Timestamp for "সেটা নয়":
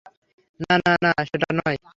1.23-1.77